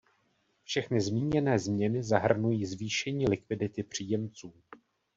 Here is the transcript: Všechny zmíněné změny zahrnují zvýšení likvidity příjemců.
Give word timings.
Všechny 0.63 1.01
zmíněné 1.01 1.59
změny 1.59 2.03
zahrnují 2.03 2.65
zvýšení 2.65 3.27
likvidity 3.27 3.83
příjemců. 3.83 4.53